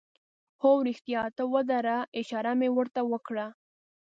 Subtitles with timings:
[0.61, 3.47] هو، رښتیا ته ودره، اشاره مې ور ته وکړه.